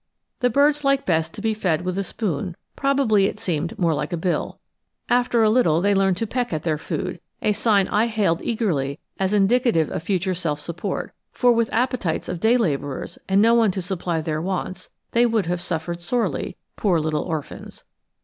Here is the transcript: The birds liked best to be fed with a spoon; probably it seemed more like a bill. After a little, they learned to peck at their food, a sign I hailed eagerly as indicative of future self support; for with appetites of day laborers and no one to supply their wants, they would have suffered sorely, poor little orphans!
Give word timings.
The 0.39 0.49
birds 0.49 0.83
liked 0.83 1.05
best 1.05 1.31
to 1.35 1.41
be 1.43 1.53
fed 1.53 1.83
with 1.83 1.95
a 1.95 2.03
spoon; 2.03 2.55
probably 2.75 3.27
it 3.27 3.39
seemed 3.39 3.77
more 3.77 3.93
like 3.93 4.11
a 4.11 4.17
bill. 4.17 4.57
After 5.09 5.43
a 5.43 5.49
little, 5.51 5.79
they 5.79 5.93
learned 5.93 6.17
to 6.17 6.25
peck 6.25 6.51
at 6.51 6.63
their 6.63 6.79
food, 6.79 7.19
a 7.43 7.51
sign 7.53 7.87
I 7.87 8.07
hailed 8.07 8.41
eagerly 8.41 8.97
as 9.19 9.31
indicative 9.31 9.91
of 9.91 10.01
future 10.01 10.33
self 10.33 10.59
support; 10.59 11.11
for 11.33 11.51
with 11.51 11.71
appetites 11.71 12.27
of 12.27 12.39
day 12.39 12.57
laborers 12.57 13.19
and 13.29 13.43
no 13.43 13.53
one 13.53 13.69
to 13.69 13.81
supply 13.83 14.21
their 14.21 14.41
wants, 14.41 14.89
they 15.11 15.27
would 15.27 15.45
have 15.45 15.61
suffered 15.61 16.01
sorely, 16.01 16.57
poor 16.77 16.99
little 16.99 17.21
orphans! 17.21 17.83